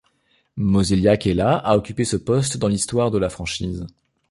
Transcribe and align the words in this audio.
Mozeliak 0.55 1.27
est 1.27 1.35
la 1.35 1.57
à 1.57 1.77
occuper 1.77 2.05
ce 2.05 2.15
poste 2.15 2.57
dans 2.57 2.67
l'histoire 2.67 3.11
de 3.11 3.19
la 3.19 3.29
franchise. 3.29 3.85